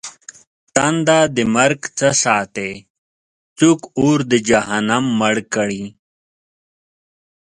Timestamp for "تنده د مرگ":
0.75-1.81